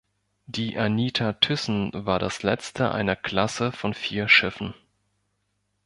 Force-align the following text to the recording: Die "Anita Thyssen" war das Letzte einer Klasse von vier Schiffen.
Die 0.47 0.79
"Anita 0.79 1.33
Thyssen" 1.33 1.91
war 1.93 2.17
das 2.17 2.41
Letzte 2.41 2.91
einer 2.91 3.15
Klasse 3.15 3.71
von 3.71 3.93
vier 3.93 4.27
Schiffen. 4.27 4.73